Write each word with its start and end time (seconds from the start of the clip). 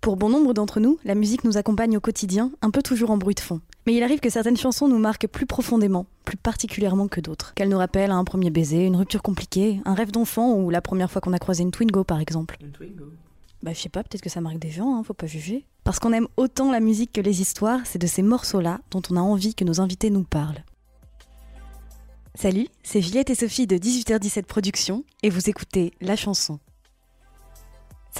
Pour 0.00 0.16
bon 0.16 0.30
nombre 0.30 0.54
d'entre 0.54 0.80
nous, 0.80 0.98
la 1.04 1.14
musique 1.14 1.44
nous 1.44 1.58
accompagne 1.58 1.94
au 1.94 2.00
quotidien, 2.00 2.50
un 2.62 2.70
peu 2.70 2.80
toujours 2.80 3.10
en 3.10 3.18
bruit 3.18 3.34
de 3.34 3.40
fond. 3.40 3.60
Mais 3.86 3.94
il 3.94 4.02
arrive 4.02 4.20
que 4.20 4.30
certaines 4.30 4.56
chansons 4.56 4.88
nous 4.88 4.98
marquent 4.98 5.26
plus 5.26 5.44
profondément, 5.44 6.06
plus 6.24 6.38
particulièrement 6.38 7.06
que 7.06 7.20
d'autres. 7.20 7.52
Qu'elles 7.52 7.68
nous 7.68 7.76
rappellent 7.76 8.10
un 8.10 8.24
premier 8.24 8.48
baiser, 8.48 8.86
une 8.86 8.96
rupture 8.96 9.20
compliquée, 9.20 9.82
un 9.84 9.92
rêve 9.92 10.10
d'enfant 10.10 10.54
ou 10.54 10.70
la 10.70 10.80
première 10.80 11.10
fois 11.10 11.20
qu'on 11.20 11.34
a 11.34 11.38
croisé 11.38 11.64
une 11.64 11.70
Twingo 11.70 12.02
par 12.02 12.18
exemple. 12.18 12.56
Une 12.62 12.70
Twingo. 12.70 13.04
Bah, 13.62 13.74
je 13.74 13.80
sais 13.80 13.90
pas, 13.90 14.02
peut-être 14.02 14.22
que 14.22 14.30
ça 14.30 14.40
marque 14.40 14.58
des 14.58 14.70
gens, 14.70 14.96
hein, 14.96 15.02
faut 15.02 15.12
pas 15.12 15.26
juger. 15.26 15.66
Parce 15.84 15.98
qu'on 15.98 16.14
aime 16.14 16.28
autant 16.38 16.72
la 16.72 16.80
musique 16.80 17.12
que 17.12 17.20
les 17.20 17.42
histoires, 17.42 17.80
c'est 17.84 17.98
de 17.98 18.06
ces 18.06 18.22
morceaux-là 18.22 18.80
dont 18.90 19.02
on 19.10 19.16
a 19.16 19.20
envie 19.20 19.54
que 19.54 19.64
nos 19.64 19.82
invités 19.82 20.08
nous 20.08 20.24
parlent. 20.24 20.64
Salut, 22.34 22.68
c'est 22.82 23.02
Juliette 23.02 23.28
et 23.28 23.34
Sophie 23.34 23.66
de 23.66 23.76
18h17 23.76 24.44
Productions, 24.44 25.04
et 25.22 25.28
vous 25.28 25.50
écoutez 25.50 25.92
La 26.00 26.16
Chanson. 26.16 26.58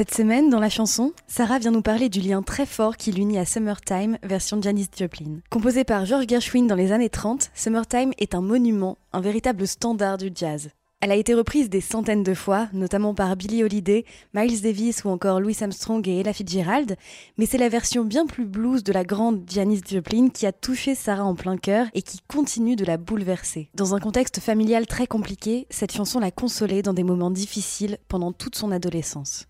Cette 0.01 0.15
semaine, 0.15 0.49
dans 0.49 0.61
La 0.61 0.71
Chanson, 0.71 1.13
Sarah 1.27 1.59
vient 1.59 1.73
nous 1.73 1.83
parler 1.83 2.09
du 2.09 2.21
lien 2.21 2.41
très 2.41 2.65
fort 2.65 2.97
qui 2.97 3.13
l'unit 3.13 3.39
à 3.39 3.45
Summertime, 3.45 4.17
version 4.23 4.59
Janis 4.63 4.89
Joplin. 4.99 5.41
Composé 5.51 5.85
par 5.85 6.07
George 6.07 6.25
Gershwin 6.27 6.67
dans 6.67 6.75
les 6.75 6.93
années 6.93 7.11
30, 7.11 7.51
Summertime 7.55 8.13
est 8.17 8.35
un 8.35 8.41
monument, 8.41 8.97
un 9.13 9.21
véritable 9.21 9.67
standard 9.67 10.17
du 10.17 10.31
jazz. 10.35 10.71
Elle 11.03 11.13
a 11.13 11.17
été 11.17 11.35
reprise 11.35 11.69
des 11.69 11.83
centaines 11.83 12.23
de 12.23 12.33
fois, 12.33 12.71
notamment 12.73 13.13
par 13.13 13.37
Billie 13.37 13.63
Holiday, 13.63 14.07
Miles 14.33 14.63
Davis 14.63 15.05
ou 15.05 15.11
encore 15.11 15.39
Louis 15.39 15.59
Armstrong 15.61 16.09
et 16.09 16.21
Ella 16.21 16.33
Fitzgerald, 16.33 16.97
mais 17.37 17.45
c'est 17.45 17.59
la 17.59 17.69
version 17.69 18.03
bien 18.03 18.25
plus 18.25 18.47
blues 18.47 18.83
de 18.83 18.95
la 18.95 19.05
grande 19.05 19.43
Janis 19.51 19.83
Joplin 19.87 20.31
qui 20.31 20.47
a 20.47 20.53
touché 20.53 20.95
Sarah 20.95 21.25
en 21.25 21.35
plein 21.35 21.59
cœur 21.59 21.89
et 21.93 22.01
qui 22.01 22.21
continue 22.27 22.75
de 22.75 22.87
la 22.87 22.97
bouleverser. 22.97 23.69
Dans 23.75 23.95
un 23.95 24.01
contexte 24.01 24.41
familial 24.41 24.87
très 24.87 25.07
compliqué, 25.07 25.67
cette 25.69 25.93
chanson 25.93 26.21
l'a 26.21 26.31
consolée 26.31 26.81
dans 26.81 26.95
des 26.95 27.05
moments 27.05 27.31
difficiles 27.31 27.99
pendant 28.09 28.33
toute 28.33 28.57
son 28.57 28.73
adolescence. 28.73 29.50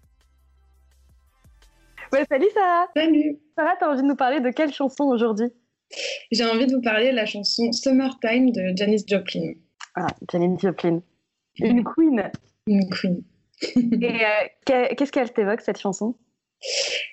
Ouais, 2.13 2.25
salut 2.29 2.49
Sarah 2.53 2.87
Salut 2.97 3.39
Sarah, 3.57 3.77
t'as 3.79 3.89
envie 3.89 4.03
de 4.03 4.07
nous 4.07 4.17
parler 4.17 4.41
de 4.41 4.51
quelle 4.51 4.73
chanson 4.73 5.05
aujourd'hui? 5.05 5.47
J'ai 6.33 6.45
envie 6.45 6.67
de 6.67 6.75
vous 6.75 6.83
parler 6.83 7.11
de 7.11 7.17
la 7.17 7.27
chanson 7.27 7.71
Summertime 7.73 8.51
de 8.51 8.73
Janis 8.77 9.05
Joplin. 9.07 9.53
Ah, 9.95 10.09
Janis 10.31 10.59
Joplin. 10.61 11.03
Une 11.59 11.85
queen. 11.85 12.31
Une 12.67 12.89
queen. 12.91 13.23
Et 13.77 14.25
euh, 14.25 14.89
qu'est-ce 14.97 15.13
qu'elle 15.13 15.33
t'évoque 15.33 15.61
cette 15.61 15.79
chanson? 15.79 16.17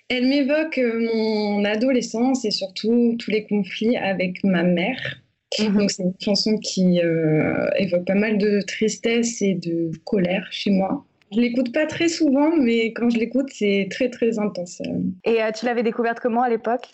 Elle 0.10 0.28
m'évoque 0.28 0.78
euh, 0.78 1.00
mon 1.14 1.66
adolescence 1.66 2.44
et 2.46 2.52
surtout 2.52 3.16
tous 3.20 3.32
les 3.32 3.46
conflits 3.46 3.98
avec 3.98 4.44
ma 4.44 4.64
mère. 4.64 5.22
Mhm. 5.60 5.78
Donc 5.78 5.92
c'est 5.92 6.04
une 6.04 6.14
chanson 6.20 6.58
qui 6.58 7.02
euh, 7.02 7.70
évoque 7.78 8.06
pas 8.06 8.16
mal 8.16 8.38
de 8.38 8.62
tristesse 8.62 9.42
et 9.42 9.54
de 9.56 9.92
colère 10.06 10.48
chez 10.52 10.72
moi. 10.72 11.06
Je 11.34 11.40
l'écoute 11.42 11.74
pas 11.74 11.86
très 11.86 12.08
souvent, 12.08 12.56
mais 12.56 12.94
quand 12.94 13.10
je 13.10 13.18
l'écoute, 13.18 13.50
c'est 13.52 13.88
très 13.90 14.10
très 14.10 14.40
intense. 14.40 14.82
Et 15.26 15.42
euh, 15.42 15.52
tu 15.52 15.66
l'avais 15.66 15.84
découverte 15.84 16.20
comment 16.20 16.42
à 16.42 16.50
l'époque? 16.50 16.86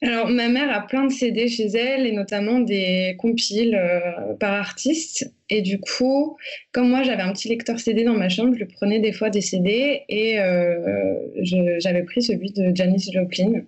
Alors, 0.00 0.28
ma 0.28 0.48
mère 0.48 0.72
a 0.74 0.86
plein 0.86 1.04
de 1.06 1.12
CD 1.12 1.48
chez 1.48 1.66
elle, 1.66 2.06
et 2.06 2.12
notamment 2.12 2.60
des 2.60 3.16
compiles 3.18 3.74
euh, 3.74 4.34
par 4.38 4.52
artiste. 4.54 5.32
Et 5.50 5.60
du 5.60 5.80
coup, 5.80 6.36
comme 6.72 6.88
moi, 6.88 7.02
j'avais 7.02 7.22
un 7.22 7.32
petit 7.32 7.48
lecteur 7.48 7.78
CD 7.80 8.04
dans 8.04 8.14
ma 8.14 8.28
chambre, 8.28 8.54
je 8.58 8.64
prenais 8.64 9.00
des 9.00 9.12
fois 9.12 9.28
des 9.28 9.40
CD, 9.40 10.02
et 10.08 10.40
euh, 10.40 11.14
j'avais 11.42 12.02
pris 12.04 12.22
celui 12.22 12.52
de 12.52 12.74
Janis 12.74 13.10
Joplin. 13.12 13.62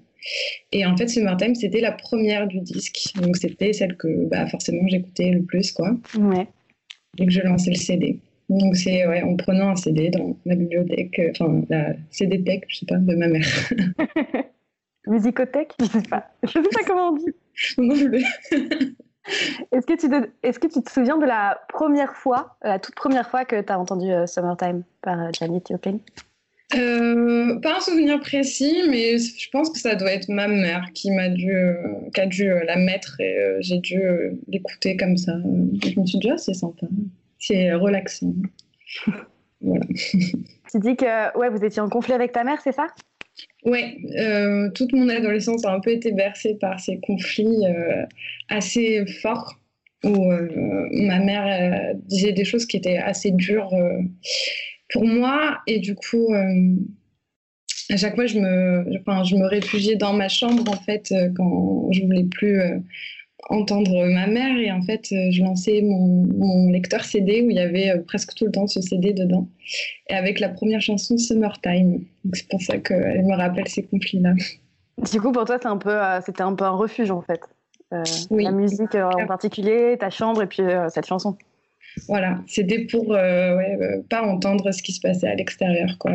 Et 0.73 0.87
en 0.87 0.97
fait, 0.97 1.09
Summertime, 1.09 1.55
c'était 1.55 1.81
la 1.81 1.93
première 1.93 2.47
du 2.47 2.61
disque. 2.61 3.13
Donc, 3.21 3.37
c'était 3.37 3.73
celle 3.73 3.97
que 3.97 4.09
bah, 4.27 4.47
forcément 4.47 4.87
j'écoutais 4.89 5.31
le 5.31 5.43
plus, 5.43 5.73
quoi, 5.73 5.97
Ouais. 6.19 6.47
dès 7.19 7.27
que 7.27 7.33
je 7.33 7.41
lançais 7.41 7.71
le 7.71 7.77
CD. 7.77 8.19
Donc, 8.51 8.77
c'est 8.77 9.07
ouais, 9.07 9.23
en 9.23 9.37
prenant 9.37 9.71
un 9.71 9.77
CD 9.77 10.11
dans 10.11 10.37
ma 10.45 10.55
bibliothèque, 10.57 11.19
euh, 11.21 11.31
enfin, 11.31 11.63
la 11.71 11.95
CD-tech, 12.11 12.63
je 12.69 12.79
sais 12.79 12.87
pas, 12.87 12.97
de 12.97 13.15
ma 13.15 13.29
mère. 13.29 13.47
Musicothèque 15.07 15.73
Je 15.81 15.87
sais 15.87 16.03
pas. 16.03 16.27
Je 16.43 16.49
sais 16.51 16.61
pas 16.63 16.85
comment 16.87 17.11
on 17.11 17.17
dit. 17.17 17.33
Non, 17.79 17.95
Est-ce 19.73 19.87
que, 19.87 19.93
tu 20.01 20.09
te- 20.09 20.29
est-ce 20.43 20.59
que 20.59 20.67
tu 20.67 20.83
te 20.83 20.91
souviens 20.91 21.19
de 21.19 21.27
la 21.27 21.61
première 21.69 22.15
fois, 22.17 22.57
la 22.63 22.79
toute 22.79 22.95
première 22.95 23.29
fois 23.31 23.45
que 23.45 23.61
tu 23.61 23.73
as 23.73 23.79
entendu 23.79 24.11
euh, 24.11 24.27
Summertime 24.27 24.83
par 25.03 25.21
euh, 25.21 25.29
Janis 25.39 25.63
Joplin 25.71 25.99
Euh, 26.75 27.59
pas 27.61 27.77
un 27.77 27.81
souvenir 27.81 28.19
précis, 28.21 28.83
mais 28.89 29.19
je 29.19 29.49
pense 29.51 29.71
que 29.71 29.79
ça 29.79 29.95
doit 29.95 30.13
être 30.13 30.29
ma 30.29 30.49
mère 30.49 30.87
qui 30.95 31.11
m'a 31.11 31.29
dû, 31.29 31.53
euh, 31.55 31.75
qui 32.15 32.21
a 32.21 32.27
dû 32.27 32.51
euh, 32.51 32.65
la 32.65 32.77
mettre 32.77 33.21
et 33.21 33.39
euh, 33.39 33.59
j'ai 33.61 33.79
dû 33.79 34.01
euh, 34.03 34.33
l'écouter 34.49 34.97
comme 34.97 35.17
ça. 35.19 35.35
Je 35.85 36.01
me 36.01 36.07
suis 36.07 36.19
dit, 36.19 36.31
ah, 36.31 36.39
c'est 36.39 36.55
sympa, 36.55 36.87
c'est 37.41 37.73
relaxant. 37.73 38.35
voilà. 39.61 39.85
Tu 40.71 40.79
dis 40.79 40.95
que 40.95 41.37
ouais, 41.37 41.49
vous 41.49 41.65
étiez 41.65 41.83
en 41.83 41.89
conflit 41.89 42.13
avec 42.13 42.31
ta 42.31 42.45
mère, 42.45 42.61
c'est 42.63 42.71
ça? 42.71 42.87
Ouais, 43.65 43.97
euh, 44.19 44.71
toute 44.71 44.93
mon 44.93 45.09
adolescence 45.09 45.65
a 45.65 45.73
un 45.73 45.81
peu 45.81 45.91
été 45.91 46.13
bercée 46.13 46.57
par 46.61 46.79
ces 46.79 47.01
conflits 47.01 47.67
euh, 47.67 48.07
assez 48.49 49.05
forts 49.21 49.59
où 50.05 50.33
euh, 50.33 50.89
ma 50.93 51.19
mère 51.19 51.47
euh, 51.47 51.99
disait 52.07 52.33
des 52.33 52.45
choses 52.45 52.67
qui 52.67 52.77
étaient 52.77 52.97
assez 52.97 53.33
dures 53.33 53.73
euh, 53.75 54.01
pour 54.93 55.05
moi 55.05 55.59
et 55.67 55.79
du 55.79 55.95
coup 55.95 56.33
euh, 56.33 56.75
à 57.91 57.97
chaque 57.97 58.15
fois 58.15 58.27
je 58.27 58.39
me, 58.39 58.99
enfin, 59.01 59.25
je 59.25 59.37
me 59.37 59.47
réfugiais 59.47 59.97
dans 59.97 60.13
ma 60.13 60.29
chambre 60.29 60.71
en 60.71 60.77
fait 60.77 61.13
euh, 61.13 61.29
quand 61.37 61.93
je 61.93 62.03
voulais 62.05 62.25
plus 62.25 62.61
euh, 62.61 62.79
entendre 63.49 64.07
ma 64.07 64.27
mère 64.27 64.57
et 64.59 64.71
en 64.71 64.83
fait 64.83 65.07
euh, 65.13 65.31
je 65.31 65.43
lançais 65.43 65.83
mon, 65.83 66.27
mon 66.27 66.71
lecteur 66.71 67.05
CD 67.05 67.43
où 67.43 67.51
il 67.51 67.57
y 67.57 67.61
avait 67.61 67.91
euh, 67.91 68.03
presque 68.07 68.35
tout 68.35 68.47
le 68.47 68.53
temps 68.53 68.67
ce 68.67 68.81
CD 68.81 69.13
dedans 69.13 69.49
et 70.09 70.15
avec 70.15 70.41
la 70.41 70.49
première 70.49 70.81
chanson 70.81 71.17
Summertime. 71.17 72.05
Donc 72.25 72.37
c'est 72.37 72.49
pour 72.49 72.63
ça 72.63 72.79
qu'elle 72.79 73.25
me 73.25 73.37
rappelle 73.37 73.69
ces 73.69 73.85
conflits-là. 73.85 74.35
Du 75.11 75.21
coup, 75.21 75.33
pour 75.33 75.45
toi, 75.47 75.59
c'est 75.61 75.69
un 75.69 75.79
peu, 75.79 75.91
euh, 75.91 76.21
c'était 76.21 76.43
un 76.43 76.55
peu 76.55 76.65
un 76.65 76.71
refuge 76.77 77.11
en 77.11 77.23
fait. 77.23 77.41
Euh, 77.93 78.03
Oui. 78.31 78.45
La 78.45 78.53
musique 78.53 78.95
en 78.95 79.27
particulier, 79.27 79.97
ta 79.99 80.11
chambre 80.11 80.43
et 80.43 80.47
puis 80.47 80.63
euh, 80.63 80.89
cette 80.91 81.07
chanson. 81.07 81.37
Voilà, 82.07 82.39
c'était 82.47 82.87
pour 82.87 83.13
euh, 83.13 83.57
ouais, 83.57 83.79
euh, 83.81 84.03
pas 84.09 84.23
entendre 84.23 84.71
ce 84.73 84.83
qui 84.83 84.93
se 84.93 85.01
passait 85.01 85.27
à 85.27 85.35
l'extérieur, 85.35 85.97
quoi. 85.99 86.13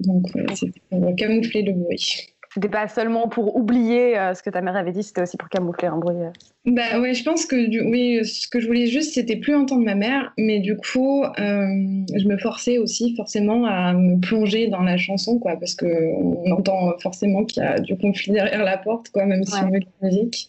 Donc 0.00 0.34
ouais, 0.34 0.46
c'était 0.54 0.80
pour 0.90 1.14
camoufler 1.16 1.62
le 1.62 1.72
bruit. 1.72 2.34
C'était 2.54 2.68
pas 2.68 2.88
seulement 2.88 3.28
pour 3.28 3.56
oublier 3.56 4.18
euh, 4.18 4.34
ce 4.34 4.42
que 4.42 4.50
ta 4.50 4.60
mère 4.62 4.74
avait 4.76 4.92
dit, 4.92 5.02
c'était 5.02 5.22
aussi 5.22 5.36
pour 5.36 5.48
camoufler 5.48 5.88
un 5.88 5.98
bruit. 5.98 6.16
euh. 6.16 6.30
Bah 6.64 7.00
ouais, 7.00 7.14
je 7.14 7.22
pense 7.22 7.46
que 7.46 7.66
du, 7.66 7.80
oui, 7.82 8.24
ce 8.24 8.48
que 8.48 8.58
je 8.60 8.66
voulais 8.66 8.86
juste, 8.86 9.14
c'était 9.14 9.36
plus 9.36 9.54
entendre 9.54 9.84
ma 9.84 9.94
mère, 9.94 10.32
mais 10.38 10.58
du 10.60 10.76
coup, 10.76 11.24
euh, 11.24 11.30
je 11.38 12.26
me 12.26 12.36
forçais 12.38 12.78
aussi 12.78 13.14
forcément 13.16 13.64
à 13.66 13.92
me 13.92 14.18
plonger 14.20 14.68
dans 14.68 14.82
la 14.82 14.96
chanson, 14.96 15.38
quoi, 15.38 15.56
parce 15.56 15.74
que 15.74 15.86
on 15.86 16.50
entend 16.50 16.98
forcément 16.98 17.44
qu'il 17.44 17.62
y 17.62 17.66
a 17.66 17.78
du 17.80 17.96
conflit 17.96 18.32
derrière 18.32 18.64
la 18.64 18.78
porte, 18.78 19.10
quoi, 19.10 19.24
même 19.26 19.44
si 19.44 19.54
on 19.62 19.68
met 19.70 19.80
de 19.80 19.86
la 20.02 20.08
musique. 20.08 20.48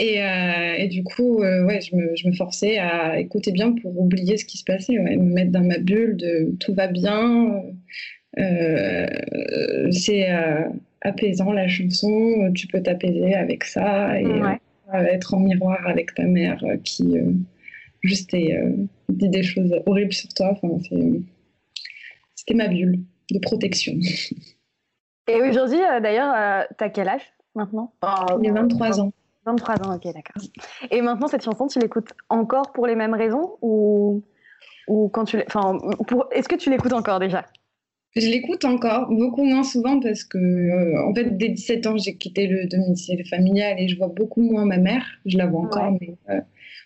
Et, 0.00 0.18
et 0.78 0.88
du 0.88 1.02
coup, 1.02 1.38
ouais, 1.40 1.80
je 1.80 1.96
me, 1.96 2.14
je 2.14 2.28
me 2.28 2.32
forçais 2.34 2.78
à 2.78 3.18
écouter 3.18 3.50
bien 3.52 3.72
pour 3.72 3.98
oublier 3.98 4.36
ce 4.36 4.44
qui 4.44 4.58
se 4.58 4.64
passait, 4.64 4.98
ouais, 4.98 5.16
me 5.16 5.32
mettre 5.34 5.50
dans 5.50 5.64
ma 5.64 5.78
bulle 5.78 6.16
de 6.16 6.54
tout 6.60 6.74
va 6.74 6.88
bien. 6.88 7.62
c'est 9.92 10.26
apaisant 11.02 11.52
la 11.52 11.68
chanson, 11.68 12.50
tu 12.54 12.66
peux 12.66 12.82
t'apaiser 12.82 13.34
avec 13.34 13.64
ça 13.64 14.20
et 14.20 14.26
Ouais. 14.26 14.60
euh, 14.94 14.98
être 15.04 15.34
en 15.34 15.40
miroir 15.40 15.86
avec 15.86 16.14
ta 16.14 16.24
mère 16.24 16.62
euh, 16.64 16.76
qui 16.78 17.18
euh, 17.18 17.32
juste 18.02 18.32
est, 18.34 18.56
euh, 18.56 18.72
dit 19.08 19.28
des 19.28 19.42
choses 19.42 19.74
horribles 19.86 20.12
sur 20.12 20.28
toi. 20.34 20.50
Enfin, 20.52 20.68
c'est- 20.88 21.20
C'était 22.34 22.54
ma 22.54 22.68
bulle 22.68 23.00
de 23.30 23.38
protection. 23.40 23.94
Et 25.28 25.42
aujourd'hui, 25.42 25.80
euh, 25.82 26.00
d'ailleurs, 26.00 26.34
euh, 26.34 26.64
t'as 26.78 26.88
quel 26.88 27.08
âge 27.08 27.20
maintenant? 27.54 27.92
J'ai 28.42 28.50
23 28.50 29.00
ans. 29.00 29.12
23 29.44 29.74
ans, 29.86 29.94
ok, 29.96 30.04
d'accord. 30.04 30.42
Et 30.90 31.02
maintenant, 31.02 31.26
cette 31.28 31.42
chanson, 31.44 31.66
tu 31.66 31.78
l'écoutes 31.78 32.12
encore 32.30 32.72
pour 32.72 32.86
les 32.86 32.94
mêmes 32.94 33.14
raisons 33.14 33.56
ou, 33.60 34.22
ou 34.88 35.08
quand 35.08 35.24
tu 35.24 35.38
enfin, 35.46 35.78
pour... 36.06 36.28
est-ce 36.32 36.48
que 36.48 36.56
tu 36.56 36.70
l'écoutes 36.70 36.92
encore 36.94 37.18
déjà? 37.18 37.44
Je 38.16 38.26
l'écoute 38.26 38.64
encore, 38.64 39.08
beaucoup 39.10 39.44
moins 39.44 39.62
souvent 39.62 40.00
parce 40.00 40.24
que, 40.24 40.38
euh, 40.38 41.08
en 41.08 41.14
fait, 41.14 41.36
dès 41.36 41.50
17 41.50 41.86
ans, 41.86 41.96
j'ai 41.98 42.16
quitté 42.16 42.46
le 42.46 42.66
domicile 42.66 43.24
familial 43.28 43.78
et 43.78 43.88
je 43.88 43.96
vois 43.96 44.08
beaucoup 44.08 44.42
moins 44.42 44.64
ma 44.64 44.78
mère. 44.78 45.04
Je 45.26 45.36
la 45.36 45.46
vois 45.46 45.60
encore, 45.60 45.96
mais 46.00 46.14
euh, 46.30 46.40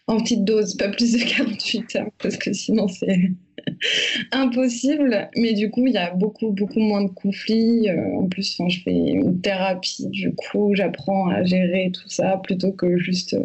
en 0.08 0.18
petite 0.18 0.44
dose, 0.44 0.76
pas 0.76 0.88
plus 0.88 1.12
de 1.12 1.18
48 1.36 1.96
heures, 1.96 2.10
parce 2.20 2.36
que 2.36 2.52
sinon, 2.52 2.88
c'est 2.88 3.30
impossible. 4.32 5.30
Mais 5.36 5.52
du 5.52 5.70
coup, 5.70 5.86
il 5.86 5.92
y 5.92 5.98
a 5.98 6.10
beaucoup, 6.10 6.50
beaucoup 6.50 6.80
moins 6.80 7.04
de 7.04 7.10
conflits. 7.10 7.88
Euh, 7.88 8.16
en 8.16 8.26
plus, 8.26 8.60
je 8.68 8.80
fais 8.80 8.92
une 8.92 9.40
thérapie. 9.40 10.08
Du 10.08 10.34
coup, 10.34 10.74
j'apprends 10.74 11.28
à 11.28 11.44
gérer 11.44 11.92
tout 11.94 12.08
ça 12.08 12.40
plutôt 12.42 12.72
que 12.72 12.98
juste 12.98 13.36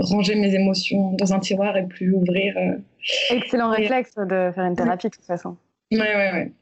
ranger 0.00 0.34
mes 0.34 0.52
émotions 0.52 1.12
dans 1.12 1.32
un 1.32 1.38
tiroir 1.38 1.76
et 1.76 1.86
plus 1.86 2.12
ouvrir. 2.12 2.56
Excellent 3.30 3.70
réflexe 3.70 4.14
de 4.16 4.50
faire 4.52 4.64
une 4.64 4.74
thérapie, 4.74 5.06
de 5.06 5.14
toute 5.14 5.24
façon. 5.24 5.56
Ouais, 5.92 6.00
ouais, 6.00 6.32
ouais. 6.32 6.52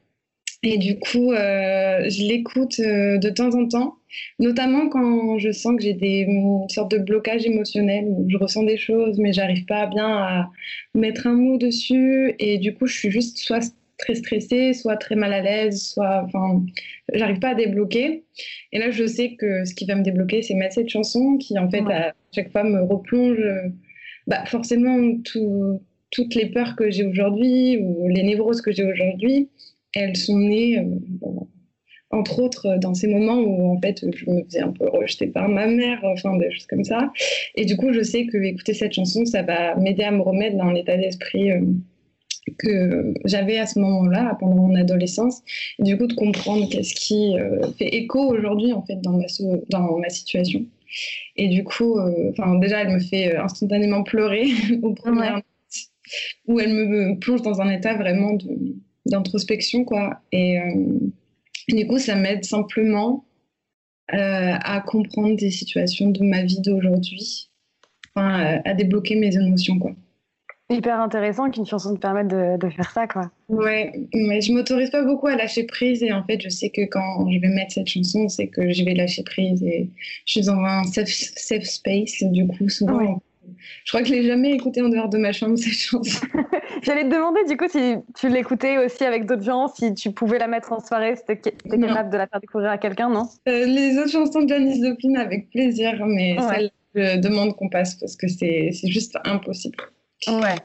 Et 0.63 0.77
du 0.77 0.97
coup, 0.97 1.31
je 1.33 2.27
l'écoute 2.27 2.79
de 2.79 3.29
temps 3.29 3.53
en 3.53 3.67
temps, 3.67 3.97
notamment 4.39 4.87
quand 4.87 5.37
je 5.37 5.51
sens 5.51 5.75
que 5.75 5.83
j'ai 5.83 5.93
des 5.93 6.25
une 6.27 6.69
sorte 6.69 6.91
de 6.91 6.99
blocage 6.99 7.45
émotionnel 7.45 8.05
où 8.07 8.25
je 8.29 8.37
ressens 8.37 8.63
des 8.63 8.77
choses, 8.77 9.19
mais 9.19 9.33
j'arrive 9.33 9.65
pas 9.65 9.87
bien 9.87 10.07
à 10.07 10.49
mettre 10.95 11.27
un 11.27 11.33
mot 11.33 11.57
dessus. 11.57 12.33
Et 12.39 12.57
du 12.59 12.73
coup, 12.73 12.87
je 12.87 12.97
suis 12.97 13.11
juste 13.11 13.39
soit 13.39 13.73
très 13.97 14.15
stressée, 14.15 14.73
soit 14.73 14.95
très 14.95 15.15
mal 15.15 15.33
à 15.33 15.41
l'aise, 15.41 15.81
soit, 15.81 16.23
enfin, 16.25 16.63
j'arrive 17.13 17.39
pas 17.39 17.49
à 17.49 17.55
débloquer. 17.55 18.23
Et 18.71 18.79
là, 18.79 18.89
je 18.89 19.05
sais 19.05 19.35
que 19.35 19.65
ce 19.65 19.73
qui 19.73 19.85
va 19.85 19.95
me 19.95 20.03
débloquer, 20.03 20.41
c'est 20.41 20.55
mettre 20.55 20.75
cette 20.75 20.89
chanson 20.89 21.37
qui, 21.37 21.59
en 21.59 21.69
fait, 21.69 21.83
à 21.89 22.13
chaque 22.33 22.51
fois 22.51 22.63
me 22.63 22.81
replonge, 22.81 23.43
bah, 24.27 24.45
forcément, 24.45 24.97
toutes 26.11 26.35
les 26.35 26.45
peurs 26.47 26.75
que 26.75 26.89
j'ai 26.89 27.05
aujourd'hui 27.05 27.77
ou 27.81 28.07
les 28.07 28.23
névroses 28.23 28.61
que 28.61 28.71
j'ai 28.71 28.83
aujourd'hui, 28.83 29.49
elles 29.93 30.15
sont 30.15 30.37
nées, 30.37 30.79
euh, 30.79 31.29
entre 32.09 32.39
autres, 32.39 32.77
dans 32.77 32.93
ces 32.93 33.07
moments 33.07 33.39
où, 33.39 33.75
en 33.75 33.81
fait, 33.81 34.05
je 34.15 34.29
me 34.29 34.43
faisais 34.43 34.61
un 34.61 34.71
peu 34.71 34.87
rejeter 34.87 35.27
par 35.27 35.49
ma 35.49 35.67
mère, 35.67 35.99
enfin, 36.03 36.37
des 36.37 36.51
choses 36.51 36.67
comme 36.67 36.83
ça. 36.83 37.11
Et 37.55 37.65
du 37.65 37.75
coup, 37.75 37.91
je 37.91 38.01
sais 38.01 38.25
que 38.27 38.37
écouter 38.37 38.73
cette 38.73 38.93
chanson, 38.93 39.25
ça 39.25 39.41
va 39.41 39.75
m'aider 39.75 40.03
à 40.03 40.11
me 40.11 40.21
remettre 40.21 40.57
dans 40.57 40.71
l'état 40.71 40.97
d'esprit. 40.97 41.51
Euh, 41.51 41.61
que 42.57 43.13
j'avais 43.25 43.57
à 43.57 43.65
ce 43.65 43.79
moment-là, 43.79 44.35
pendant 44.39 44.55
mon 44.55 44.75
adolescence, 44.75 45.41
et 45.79 45.83
du 45.83 45.97
coup 45.97 46.07
de 46.07 46.13
comprendre 46.13 46.67
qu'est-ce 46.69 46.93
qui 46.93 47.37
euh, 47.37 47.61
fait 47.77 47.95
écho 47.95 48.19
aujourd'hui 48.19 48.73
en 48.73 48.81
fait 48.83 48.99
dans 49.01 49.13
ma, 49.13 49.25
dans 49.69 49.97
ma 49.97 50.09
situation. 50.09 50.65
Et 51.35 51.47
du 51.47 51.63
coup, 51.63 51.97
euh, 51.97 52.31
déjà, 52.59 52.81
elle 52.81 52.93
me 52.93 52.99
fait 52.99 53.33
euh, 53.33 53.43
instantanément 53.43 54.03
pleurer 54.03 54.45
au 54.83 54.93
premier 54.93 55.31
ouais. 55.31 55.43
où 56.47 56.59
elle 56.59 56.73
me 56.73 57.17
plonge 57.19 57.41
dans 57.41 57.61
un 57.61 57.69
état 57.71 57.95
vraiment 57.95 58.37
d'introspection, 59.05 59.85
quoi. 59.85 60.21
Et, 60.31 60.59
du 61.69 61.87
coup, 61.87 61.97
ça 61.97 62.15
m'aide 62.15 62.43
simplement 62.43 63.25
à 64.09 64.81
comprendre 64.85 65.35
des 65.37 65.51
situations 65.51 66.09
de 66.09 66.23
ma 66.23 66.43
vie 66.43 66.61
d'aujourd'hui, 66.61 67.49
enfin, 68.13 68.61
à 68.65 68.73
débloquer 68.73 69.15
mes 69.15 69.35
émotions, 69.35 69.79
quoi 69.79 69.95
hyper 70.73 70.99
intéressant 70.99 71.49
qu'une 71.49 71.65
chanson 71.65 71.93
te 71.95 71.99
permette 71.99 72.27
de, 72.27 72.69
faire 72.69 72.91
ça, 72.91 73.07
quoi. 73.07 73.31
Ouais, 73.49 73.91
mais 74.13 74.41
je 74.41 74.51
m'autorise 74.51 74.89
pas 74.89 75.03
beaucoup 75.03 75.27
à 75.27 75.35
lâcher 75.35 75.63
prise 75.63 76.03
et 76.03 76.11
en 76.11 76.23
fait, 76.23 76.41
je 76.41 76.49
sais 76.49 76.69
que 76.69 76.85
quand 76.85 77.29
je 77.29 77.39
vais 77.39 77.49
mettre 77.49 77.73
cette 77.73 77.87
chanson, 77.87 78.29
c'est 78.29 78.47
que 78.47 78.71
je 78.71 78.83
vais 78.83 78.93
lâcher 78.93 79.23
prise 79.23 79.61
et 79.63 79.89
je 80.25 80.31
suis 80.31 80.41
dans 80.45 80.59
un 80.59 80.83
safe, 80.83 81.09
safe 81.09 81.63
space. 81.63 82.23
Du 82.23 82.47
coup, 82.47 82.69
souvent, 82.69 83.21
je 83.83 83.91
crois 83.91 84.01
que 84.01 84.07
je 84.07 84.13
l'ai 84.13 84.23
jamais 84.23 84.51
écoutée 84.51 84.81
en 84.81 84.89
dehors 84.89 85.09
de 85.09 85.17
ma 85.17 85.31
chambre 85.31 85.57
cette 85.57 85.73
chanson. 85.73 86.25
J'allais 86.83 87.03
te 87.03 87.13
demander 87.13 87.43
du 87.45 87.57
coup 87.57 87.67
si 87.69 87.95
tu 88.17 88.29
l'écoutais 88.29 88.77
aussi 88.83 89.03
avec 89.03 89.25
d'autres 89.25 89.43
gens, 89.43 89.67
si 89.67 89.93
tu 89.93 90.11
pouvais 90.11 90.39
la 90.39 90.47
mettre 90.47 90.71
en 90.73 90.79
soirée, 90.79 91.15
si 91.15 91.23
tu 91.25 91.31
étais 91.33 91.51
capable 91.51 92.09
de 92.09 92.17
la 92.17 92.27
faire 92.27 92.39
découvrir 92.39 92.71
à 92.71 92.77
quelqu'un, 92.77 93.09
non? 93.09 93.27
Euh, 93.47 93.65
Les 93.65 93.97
autres 93.97 94.11
chansons 94.11 94.41
de 94.41 94.49
Janis 94.49 94.83
Joplin 94.83 95.15
avec 95.15 95.49
plaisir, 95.49 96.03
mais 96.05 96.37
celle 96.49 96.71
je 96.95 97.19
demande 97.19 97.55
qu'on 97.55 97.69
passe 97.69 97.95
parce 97.95 98.15
que 98.15 98.27
c'est 98.27 98.71
juste 98.85 99.17
impossible. 99.25 99.77
Ouais, 100.27 100.55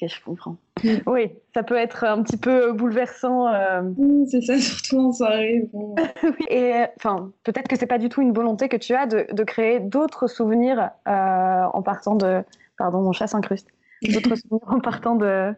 ok, 0.00 0.08
je 0.08 0.24
comprends. 0.24 0.56
Oui, 1.06 1.30
ça 1.54 1.62
peut 1.62 1.76
être 1.76 2.04
un 2.04 2.22
petit 2.22 2.36
peu 2.36 2.72
bouleversant. 2.72 3.48
Euh. 3.48 3.82
C'est 4.28 4.42
ça, 4.42 4.58
surtout 4.58 4.98
en 4.98 5.12
soirée. 5.12 5.68
Et 6.50 6.84
enfin, 6.96 7.32
peut-être 7.44 7.68
que 7.68 7.76
c'est 7.76 7.86
pas 7.86 7.98
du 7.98 8.08
tout 8.08 8.22
une 8.22 8.32
volonté 8.32 8.68
que 8.68 8.76
tu 8.76 8.94
as 8.94 9.06
de, 9.06 9.26
de 9.32 9.44
créer 9.44 9.80
d'autres 9.80 10.26
souvenirs 10.26 10.90
euh, 11.06 11.64
en 11.72 11.82
partant 11.82 12.14
de. 12.14 12.42
Pardon, 12.76 13.02
mon 13.02 13.12
chat 13.12 13.26
s'incruste. 13.26 13.68
D'autres 14.02 14.36
souvenirs 14.36 14.68
en 14.68 14.80
partant 14.80 15.16
de. 15.16 15.52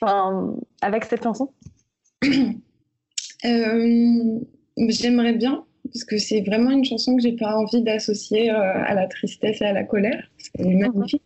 Enfin, 0.00 0.54
avec 0.82 1.04
cette 1.04 1.22
chanson 1.22 1.52
euh, 3.44 4.38
J'aimerais 4.76 5.32
bien, 5.32 5.64
parce 5.84 6.04
que 6.04 6.18
c'est 6.18 6.42
vraiment 6.42 6.70
une 6.70 6.84
chanson 6.84 7.16
que 7.16 7.22
j'ai 7.22 7.34
pas 7.34 7.56
envie 7.56 7.82
d'associer 7.82 8.50
à 8.50 8.92
la 8.92 9.06
tristesse 9.06 9.62
et 9.62 9.64
à 9.64 9.72
la 9.72 9.84
colère, 9.84 10.30
parce 10.36 10.50
qu'elle 10.50 10.66
est 10.66 10.74
mhm. 10.74 10.92
magnifique 10.92 11.22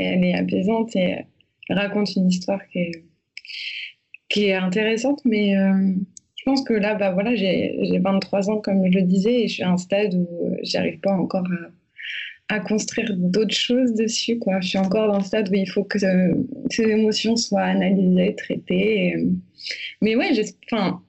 elle 0.00 0.24
est 0.24 0.34
apaisante 0.34 0.94
et 0.96 1.26
raconte 1.68 2.14
une 2.16 2.28
histoire 2.28 2.66
qui 2.68 2.78
est, 2.78 3.04
qui 4.28 4.46
est 4.46 4.54
intéressante. 4.54 5.20
Mais 5.24 5.56
euh, 5.56 5.92
je 6.36 6.44
pense 6.44 6.62
que 6.62 6.72
là, 6.72 6.94
bah, 6.94 7.12
voilà, 7.12 7.34
j'ai 7.34 7.98
23 8.02 8.50
ans, 8.50 8.58
comme 8.58 8.84
je 8.90 8.98
le 8.98 9.02
disais, 9.02 9.42
et 9.42 9.48
je 9.48 9.54
suis 9.54 9.62
à 9.62 9.70
un 9.70 9.76
stade 9.76 10.14
où 10.14 10.56
j'arrive 10.62 11.00
pas 11.00 11.12
encore 11.12 11.44
à, 11.44 11.70
à 12.50 12.60
construire 12.60 13.14
d'autres 13.16 13.54
choses 13.54 13.94
dessus. 13.94 14.38
Quoi. 14.38 14.60
Je 14.60 14.68
suis 14.68 14.78
encore 14.78 15.08
dans 15.08 15.18
le 15.18 15.24
stade 15.24 15.48
où 15.50 15.54
il 15.54 15.68
faut 15.68 15.84
que 15.84 15.98
ces 15.98 16.82
émotions 16.82 17.36
soient 17.36 17.62
analysées, 17.62 18.34
traitées. 18.34 19.26
Mais 20.02 20.16
ouais, 20.16 20.32
enfin, 20.70 21.02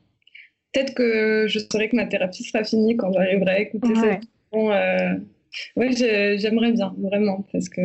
peut-être 0.71 0.94
que 0.94 1.45
je 1.48 1.59
saurai 1.59 1.89
que 1.89 1.95
ma 1.95 2.06
thérapie 2.06 2.44
sera 2.44 2.63
finie 2.63 2.95
quand 2.95 3.12
j'arriverai 3.12 3.51
à 3.51 3.59
écouter 3.59 3.95
cette 3.95 4.24
chanson. 4.24 4.71
Euh, 4.71 5.15
ouais, 5.75 5.92
j'aimerais 6.38 6.71
bien, 6.74 6.94
vraiment, 6.98 7.45
parce 7.51 7.69
que 7.69 7.81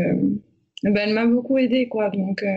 ben, 0.82 0.96
elle 0.96 1.14
m'a 1.14 1.26
beaucoup 1.26 1.58
aidée, 1.58 1.88
quoi. 1.88 2.10
Donc, 2.10 2.42
euh, 2.42 2.48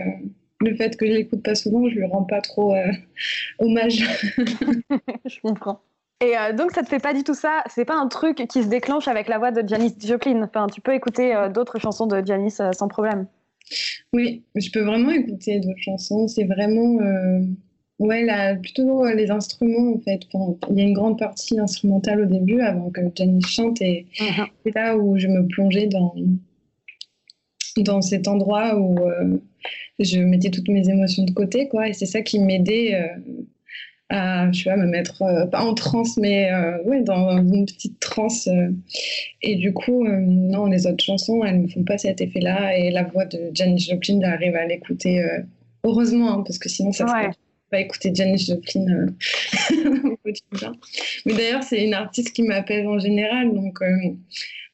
le 0.60 0.74
fait 0.74 0.96
que 0.96 1.06
je 1.06 1.12
l'écoute 1.12 1.42
pas 1.42 1.54
souvent, 1.54 1.88
je 1.88 1.94
lui 1.94 2.04
rends 2.04 2.24
pas 2.24 2.40
trop 2.40 2.74
euh, 2.74 2.86
hommage. 3.58 4.04
je 5.26 5.40
comprends. 5.40 5.80
Et 6.22 6.36
euh, 6.36 6.52
donc, 6.52 6.72
ça 6.72 6.82
te 6.82 6.88
fait 6.88 6.98
pas 6.98 7.14
du 7.14 7.24
tout 7.24 7.34
ça? 7.34 7.62
C'est 7.68 7.86
pas 7.86 7.96
un 7.96 8.08
truc 8.08 8.46
qui 8.48 8.62
se 8.62 8.68
déclenche 8.68 9.08
avec 9.08 9.28
la 9.28 9.38
voix 9.38 9.52
de 9.52 9.66
Janis 9.66 9.94
Joplin? 9.98 10.42
Enfin, 10.42 10.66
tu 10.66 10.82
peux 10.82 10.94
écouter 10.94 11.34
d'autres 11.54 11.78
chansons 11.78 12.06
de 12.06 12.24
Janis 12.24 12.58
sans 12.72 12.88
problème. 12.88 13.26
Oui, 14.12 14.42
je 14.54 14.70
peux 14.70 14.82
vraiment 14.82 15.12
écouter 15.12 15.60
d'autres 15.60 15.80
chansons. 15.80 16.28
C'est 16.28 16.44
vraiment. 16.44 16.98
Ouais, 17.98 18.24
là, 18.24 18.54
plutôt 18.54 19.06
les 19.06 19.30
instruments, 19.30 19.94
en 19.94 20.00
fait. 20.00 20.20
il 20.70 20.76
y 20.76 20.80
a 20.80 20.84
une 20.84 20.94
grande 20.94 21.18
partie 21.18 21.58
instrumentale 21.58 22.22
au 22.22 22.26
début, 22.26 22.60
avant 22.60 22.90
que 22.90 23.00
Janis 23.14 23.42
chante, 23.46 23.80
et 23.80 24.06
uh-huh. 24.18 24.46
c'est 24.64 24.74
là 24.74 24.96
où 24.96 25.18
je 25.18 25.26
me 25.26 25.46
plongeais 25.46 25.86
dans, 25.86 26.14
dans 27.82 28.02
cet 28.02 28.28
endroit 28.28 28.76
où 28.76 28.98
euh, 28.98 29.38
je 29.98 30.20
mettais 30.20 30.50
toutes 30.50 30.68
mes 30.68 30.88
émotions 30.88 31.24
de 31.24 31.32
côté, 31.32 31.68
quoi. 31.68 31.88
Et 31.88 31.92
c'est 31.92 32.06
ça 32.06 32.22
qui 32.22 32.38
m'aidait 32.38 32.94
euh, 32.94 33.32
à, 34.08 34.50
je 34.52 34.62
sais 34.62 34.70
pas, 34.70 34.76
me 34.76 34.86
mettre, 34.86 35.22
euh, 35.22 35.46
pas 35.46 35.62
en 35.62 35.74
transe, 35.74 36.16
mais 36.16 36.50
ouais, 36.84 37.02
dans 37.02 37.38
une 37.38 37.66
petite 37.66 38.00
transe. 38.00 38.48
et 39.42 39.54
du 39.56 39.72
coup, 39.72 40.06
non, 40.06 40.66
les 40.66 40.86
autres 40.86 41.04
chansons, 41.04 41.44
elles 41.44 41.62
ne 41.62 41.68
font 41.68 41.84
pas 41.84 41.98
cet 41.98 42.20
effet-là. 42.20 42.76
Et 42.76 42.90
la 42.90 43.04
voix 43.04 43.26
de 43.26 43.50
Janis 43.54 43.88
Joplin, 43.90 44.20
j'arrive 44.20 44.56
à 44.56 44.66
l'écouter, 44.66 45.24
heureusement, 45.84 46.32
hein, 46.32 46.42
parce 46.46 46.58
que 46.58 46.68
sinon, 46.68 46.92
ça 46.92 47.06
serait 47.06 47.30
pas 47.70 47.80
écouter 47.80 48.10
Janis 48.14 48.46
Joplin 48.46 49.06
Mais 51.26 51.32
d'ailleurs, 51.34 51.62
c'est 51.62 51.84
une 51.84 51.94
artiste 51.94 52.32
qui 52.32 52.42
m'appelle 52.42 52.86
en 52.86 52.98
général, 52.98 53.54
donc 53.54 53.80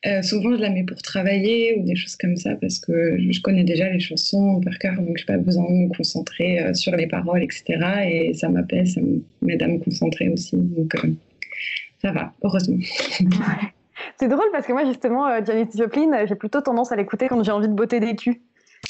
euh, 0.07 0.23
souvent, 0.23 0.55
je 0.55 0.61
la 0.61 0.71
mets 0.71 0.85
pour 0.85 0.99
travailler 0.99 1.79
ou 1.79 1.85
des 1.85 1.97
choses 1.97 2.17
comme 2.17 2.37
ça 2.37 2.55
parce 2.61 2.79
que 2.79 3.17
je 3.19 3.41
connais 3.41 3.65
déjà 3.65 3.89
les 3.89 3.99
chansons 3.99 4.61
par 4.61 4.79
cœur, 4.79 4.95
donc 4.97 5.17
je 5.17 5.23
n'ai 5.23 5.27
pas 5.27 5.37
besoin 5.39 5.65
de 5.65 5.89
me 5.89 5.97
concentrer 5.97 6.61
euh, 6.61 6.75
sur 6.75 6.95
les 6.95 7.07
paroles, 7.07 7.43
etc. 7.43 7.65
Et 8.05 8.35
ça 8.35 8.49
m'appelle, 8.49 8.87
ça 8.87 9.01
m'aide 9.43 9.63
à 9.63 9.67
me 9.67 9.79
concentrer 9.79 10.29
aussi. 10.29 10.57
Donc, 10.57 10.95
euh, 10.97 11.09
ça 12.03 12.13
va, 12.13 12.33
heureusement. 12.43 12.79
C'est 14.19 14.29
drôle 14.29 14.47
parce 14.53 14.67
que 14.67 14.73
moi, 14.73 14.85
justement, 14.85 15.45
Janis 15.45 15.71
Joplin, 15.75 16.27
j'ai 16.27 16.35
plutôt 16.37 16.61
tendance 16.61 16.93
à 16.93 16.97
l'écouter 16.97 17.29
quand 17.29 17.43
j'ai 17.43 17.53
envie 17.53 17.69
de 17.69 17.73
botter 17.73 17.99
des 17.99 18.15
culs. 18.15 18.41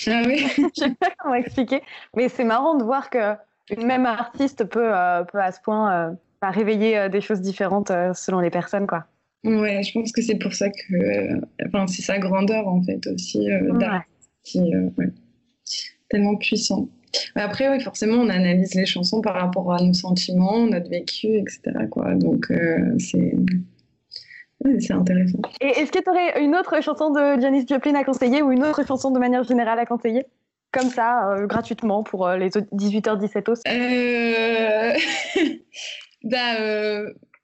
Ah 0.07 0.23
oui 0.27 0.45
Je 0.59 0.83
sais 0.83 0.95
pas 1.01 1.11
comment 1.19 1.35
expliquer. 1.35 1.81
Mais 2.15 2.29
c'est 2.29 2.45
marrant 2.45 2.77
de 2.77 2.85
voir 2.85 3.09
qu'une 3.67 3.87
même 3.87 4.07
artiste 4.07 4.65
peut, 4.65 4.91
peut 5.31 5.41
à 5.41 5.53
ce 5.53 5.61
point 5.61 6.17
réveiller 6.43 7.09
des 7.09 7.21
choses 7.21 7.41
différentes 7.41 7.93
selon 8.15 8.41
les 8.41 8.51
personnes, 8.51 8.87
quoi. 8.87 9.07
Ouais, 9.47 9.83
je 9.83 9.93
pense 9.93 10.11
que 10.11 10.23
c'est 10.23 10.37
pour 10.37 10.53
ça 10.53 10.69
que. 10.71 10.95
Euh, 10.95 11.41
enfin, 11.67 11.87
c'est 11.87 12.03
sa 12.03 12.19
grandeur, 12.19 12.67
en 12.67 12.83
fait, 12.83 13.07
aussi, 13.07 13.51
euh, 13.51 13.73
qui 14.43 14.75
euh, 14.75 14.91
tellement 16.09 16.37
puissant. 16.37 16.89
Après, 17.37 17.71
oui, 17.71 17.81
forcément, 17.81 18.17
on 18.17 18.29
analyse 18.29 18.75
les 18.75 18.87
chansons 18.87 19.21
par 19.21 19.35
rapport 19.35 19.73
à 19.73 19.81
nos 19.81 19.93
sentiments, 19.93 20.67
notre 20.67 20.91
vécu, 20.91 21.39
etc. 21.39 21.61
Quoi. 21.91 22.15
Donc, 22.15 22.53
c'est. 22.99 23.33
c'est 24.81 24.93
intéressant. 24.93 25.39
Et 25.61 25.69
est-ce 25.69 25.93
que 25.93 26.03
tu 26.03 26.11
aurais 26.11 26.45
une 26.45 26.57
autre 26.57 26.83
chanson 26.83 27.11
de 27.11 27.41
Janis 27.41 27.67
Joplin 27.69 27.95
à 27.95 28.05
conseiller 28.05 28.43
ou 28.43 28.51
une 28.51 28.65
autre 28.65 28.85
chanson 28.85 29.13
de 29.13 29.19
manière 29.19 29.45
générale 29.45 29.79
à 29.79 29.87
conseiller? 29.87 30.27
Comme 30.77 30.91
ça, 30.91 31.37
gratuitement 31.45 32.03
pour 32.03 32.29
les 32.31 32.49
18h17 32.51 33.51
os 33.51 33.61
euh... 33.67 34.93
bah, 36.25 36.55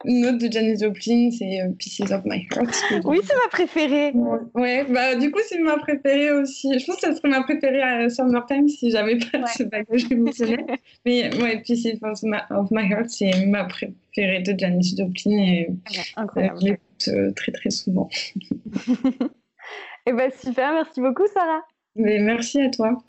Une 0.04 0.26
autre 0.26 0.38
de 0.38 0.50
Janis 0.50 0.80
Joplin, 0.80 1.30
c'est 1.30 1.60
euh, 1.60 1.70
Pieces 1.78 2.10
of 2.10 2.24
My 2.24 2.44
Heart. 2.50 3.04
Oui, 3.04 3.20
c'est 3.22 3.34
ma 3.36 3.48
préférée. 3.50 4.12
Ouais, 4.54 4.84
bah 4.90 5.14
du 5.14 5.30
coup, 5.30 5.38
c'est 5.48 5.60
ma 5.60 5.78
préférée 5.78 6.32
aussi. 6.32 6.76
Je 6.76 6.84
pense 6.86 6.96
que 6.96 7.02
ça 7.06 7.14
serait 7.14 7.28
ma 7.28 7.42
préférée 7.44 7.80
à 7.82 8.08
Summertime 8.10 8.66
si 8.68 8.90
j'avais 8.90 9.16
pas 9.18 9.38
Ouais. 9.38 9.44
ce 9.56 9.62
bagage 9.62 10.10
émotionnel. 10.10 10.66
Mais 11.06 11.32
ouais, 11.40 11.60
Pieces 11.60 11.98
of 12.02 12.18
My, 12.24 12.38
of 12.50 12.68
My 12.72 12.90
Heart, 12.92 13.10
c'est 13.10 13.46
ma 13.46 13.62
préférée 13.64 14.40
de 14.40 14.58
Janis 14.58 14.94
Joplin 14.98 15.38
et 15.38 15.68
Ouais, 15.68 15.74
euh, 15.98 16.02
incroyable. 16.16 16.58
je 16.60 16.66
l'écoute 16.66 17.08
euh, 17.08 17.30
très 17.32 17.52
très 17.52 17.70
souvent. 17.70 18.08
Et 20.06 20.12
ben 20.12 20.32
super, 20.36 20.72
merci 20.72 21.00
beaucoup 21.00 21.26
Sarah. 21.32 21.62
Mais 21.94 22.18
merci 22.18 22.60
à 22.60 22.70
toi. 22.70 23.00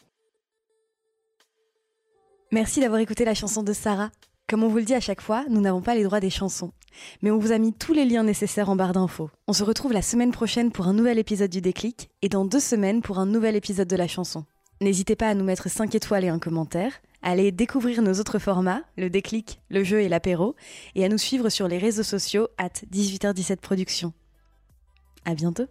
Merci 2.53 2.81
d'avoir 2.81 3.01
écouté 3.01 3.25
la 3.25 3.33
chanson 3.33 3.63
de 3.63 3.73
Sarah. 3.73 4.11
Comme 4.47 4.61
on 4.61 4.67
vous 4.67 4.77
le 4.77 4.83
dit 4.83 4.93
à 4.93 4.99
chaque 4.99 5.21
fois, 5.21 5.43
nous 5.49 5.59
n'avons 5.59 5.81
pas 5.81 5.95
les 5.95 6.03
droits 6.03 6.19
des 6.19 6.29
chansons. 6.29 6.71
Mais 7.23 7.31
on 7.31 7.39
vous 7.39 7.51
a 7.51 7.57
mis 7.57 7.73
tous 7.73 7.93
les 7.93 8.05
liens 8.05 8.21
nécessaires 8.21 8.69
en 8.69 8.75
barre 8.75 8.93
d'infos. 8.93 9.31
On 9.47 9.53
se 9.53 9.63
retrouve 9.63 9.91
la 9.91 10.03
semaine 10.03 10.31
prochaine 10.31 10.71
pour 10.71 10.85
un 10.85 10.93
nouvel 10.93 11.17
épisode 11.17 11.49
du 11.49 11.61
déclic 11.61 12.11
et 12.21 12.29
dans 12.29 12.45
deux 12.45 12.59
semaines 12.59 13.01
pour 13.01 13.17
un 13.17 13.25
nouvel 13.25 13.55
épisode 13.55 13.87
de 13.87 13.95
la 13.95 14.07
chanson. 14.07 14.45
N'hésitez 14.81 15.15
pas 15.15 15.29
à 15.29 15.33
nous 15.33 15.43
mettre 15.43 15.67
5 15.67 15.95
étoiles 15.95 16.25
et 16.25 16.29
un 16.29 16.37
commentaire, 16.37 16.91
à 17.23 17.31
aller 17.31 17.51
découvrir 17.51 18.03
nos 18.03 18.19
autres 18.19 18.37
formats, 18.37 18.83
le 18.97 19.09
déclic, 19.09 19.59
le 19.71 19.83
jeu 19.83 20.01
et 20.01 20.07
l'apéro, 20.07 20.55
et 20.93 21.03
à 21.03 21.09
nous 21.09 21.17
suivre 21.17 21.49
sur 21.49 21.67
les 21.67 21.79
réseaux 21.79 22.03
sociaux 22.03 22.49
at 22.59 22.69
18h17 22.93 23.55
Productions. 23.61 24.13
À 25.25 25.33
bientôt 25.33 25.65